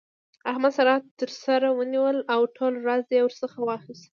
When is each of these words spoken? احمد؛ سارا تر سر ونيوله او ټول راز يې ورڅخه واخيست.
احمد؛ 0.51 0.71
سارا 0.77 0.95
تر 1.19 1.29
سر 1.43 1.61
ونيوله 1.77 2.21
او 2.33 2.41
ټول 2.55 2.73
راز 2.87 3.05
يې 3.13 3.21
ورڅخه 3.23 3.59
واخيست. 3.63 4.09